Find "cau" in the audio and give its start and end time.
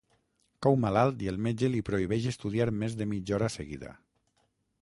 0.65-0.77